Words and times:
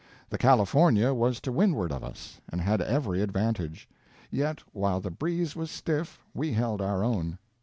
The 0.31 0.39
California 0.39 1.13
was 1.13 1.39
to 1.41 1.51
windward 1.51 1.91
of 1.91 2.03
us, 2.03 2.41
and 2.49 2.59
had 2.59 2.81
every 2.81 3.21
advantage; 3.21 3.87
yet, 4.31 4.63
while 4.73 4.99
the 4.99 5.11
breeze 5.11 5.55
was 5.55 5.69
stiff 5.69 6.19
we 6.33 6.53
held 6.53 6.81
our 6.81 7.03
own. 7.03 7.37